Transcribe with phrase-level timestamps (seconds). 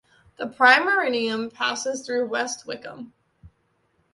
[0.37, 3.13] The Prime Meridian passes through West Wickham.